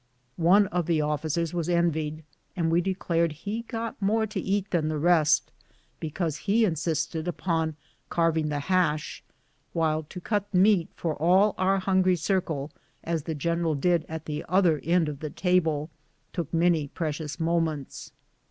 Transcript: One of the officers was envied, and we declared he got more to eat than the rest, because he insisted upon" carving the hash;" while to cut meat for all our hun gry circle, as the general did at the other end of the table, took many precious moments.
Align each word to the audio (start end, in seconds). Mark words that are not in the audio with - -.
One 0.41 0.65
of 0.69 0.87
the 0.87 0.99
officers 1.01 1.53
was 1.53 1.69
envied, 1.69 2.23
and 2.55 2.71
we 2.71 2.81
declared 2.81 3.33
he 3.33 3.61
got 3.67 4.01
more 4.01 4.25
to 4.25 4.39
eat 4.39 4.71
than 4.71 4.87
the 4.87 4.97
rest, 4.97 5.51
because 5.99 6.37
he 6.49 6.65
insisted 6.65 7.27
upon" 7.27 7.75
carving 8.09 8.49
the 8.49 8.61
hash;" 8.61 9.23
while 9.73 10.01
to 10.01 10.19
cut 10.19 10.51
meat 10.51 10.89
for 10.95 11.13
all 11.17 11.53
our 11.55 11.77
hun 11.77 12.01
gry 12.01 12.15
circle, 12.15 12.71
as 13.03 13.21
the 13.25 13.35
general 13.35 13.75
did 13.75 14.07
at 14.09 14.25
the 14.25 14.43
other 14.49 14.81
end 14.83 15.07
of 15.07 15.19
the 15.19 15.29
table, 15.29 15.91
took 16.33 16.51
many 16.51 16.87
precious 16.87 17.39
moments. 17.39 18.11